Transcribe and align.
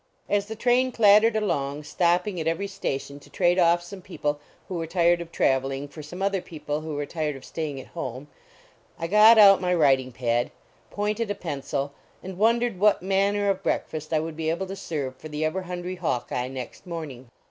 As 0.27 0.47
the 0.47 0.55
train 0.55 0.91
clattered 0.91 1.35
along, 1.35 1.83
stopping 1.83 2.39
at 2.39 2.47
every 2.47 2.65
station 2.65 3.19
to 3.19 3.29
trade 3.29 3.59
off 3.59 3.83
some 3.83 4.01
people 4.01 4.39
who 4.67 4.73
were 4.73 4.87
tired 4.87 5.21
of 5.21 5.31
trav 5.31 5.61
eling 5.61 5.87
for 5.87 6.01
some 6.01 6.23
other 6.23 6.41
people 6.41 6.81
who 6.81 6.95
were 6.95 7.05
tired 7.05 7.35
of 7.35 7.45
staying 7.45 7.79
at 7.79 7.85
home, 7.93 8.27
I 8.97 9.05
got 9.05 9.37
out 9.37 9.61
my 9.61 9.75
writing 9.75 10.11
pad, 10.11 10.49
197 10.95 11.27
THE 11.27 11.35
BRAKEMAN 11.35 11.59
AT 11.59 11.61
CHURCH 11.61 11.69
pointed 11.69 12.33
a 12.33 12.33
pencil, 12.33 12.33
and 12.33 12.39
wondered 12.39 12.79
what 12.79 13.03
manner 13.03 13.47
of 13.51 13.61
breakfast 13.61 14.11
I 14.11 14.19
would 14.19 14.35
be 14.35 14.49
able 14.49 14.65
to 14.65 14.75
serve 14.75 15.17
for 15.17 15.29
the 15.29 15.45
ever 15.45 15.61
hungry" 15.61 15.95
Hawkeye" 16.01 16.47
next 16.57 16.87
morning. 16.87 17.29